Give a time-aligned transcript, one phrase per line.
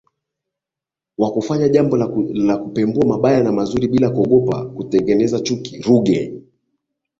[1.17, 1.97] wa kufanya jambo
[2.33, 6.41] la kupembua mabaya na mazuri bila kuogopa kutengeneza Chuki Ruge